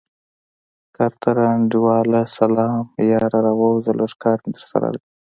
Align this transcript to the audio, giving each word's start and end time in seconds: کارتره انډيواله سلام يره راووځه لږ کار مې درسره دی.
کارتره 0.95 1.45
انډيواله 1.55 2.21
سلام 2.37 2.83
يره 3.09 3.29
راووځه 3.45 3.91
لږ 3.99 4.11
کار 4.23 4.37
مې 4.43 4.49
درسره 4.55 4.87
دی. 4.93 5.01